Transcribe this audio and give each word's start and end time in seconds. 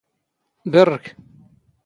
ⴱⵔⵔⴽ. 0.71 1.05